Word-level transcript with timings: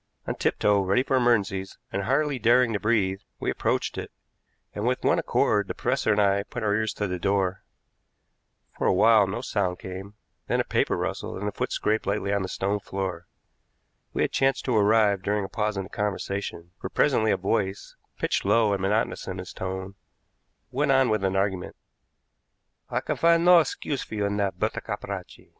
On 0.25 0.33
tiptoe, 0.33 0.81
ready 0.81 1.03
for 1.03 1.15
emergencies, 1.15 1.77
and 1.91 2.01
hardly 2.05 2.39
daring 2.39 2.73
to 2.73 2.79
breathe, 2.79 3.19
we 3.39 3.51
approached 3.51 3.99
it, 3.99 4.09
and 4.73 4.87
with 4.87 5.03
one 5.03 5.19
accord 5.19 5.67
the 5.67 5.75
professor 5.75 6.11
and 6.11 6.19
I 6.19 6.41
put 6.41 6.63
our 6.63 6.73
ears 6.73 6.91
to 6.95 7.05
the 7.05 7.19
door. 7.19 7.63
For 8.79 8.87
a 8.87 8.93
while 8.93 9.27
no 9.27 9.41
sound 9.41 9.77
came, 9.77 10.15
then 10.47 10.59
a 10.59 10.63
paper 10.63 10.97
rustled 10.97 11.37
and 11.37 11.47
a 11.47 11.51
foot 11.51 11.71
scraped 11.71 12.07
lightly 12.07 12.33
on 12.33 12.41
the 12.41 12.49
stone 12.49 12.79
floor. 12.79 13.27
We 14.11 14.23
had 14.23 14.31
chanced 14.31 14.65
to 14.65 14.75
arrive 14.75 15.21
during 15.21 15.45
a 15.45 15.49
pause 15.49 15.77
in 15.77 15.83
the 15.83 15.89
conversation, 15.89 16.71
for 16.81 16.89
presently 16.89 17.29
a 17.29 17.37
voice, 17.37 17.95
pitched 18.17 18.43
low 18.43 18.73
and 18.73 18.81
monotonous 18.81 19.27
in 19.27 19.39
its 19.39 19.53
tone, 19.53 19.93
went 20.71 20.91
on 20.91 21.09
with 21.09 21.23
an 21.23 21.35
argument: 21.35 21.75
"I 22.89 23.01
can 23.01 23.17
find 23.17 23.45
no 23.45 23.59
excuse 23.59 24.01
for 24.01 24.15
you 24.15 24.25
in 24.25 24.37
that, 24.37 24.57
Bertha 24.57 24.81
Capracci. 24.81 25.49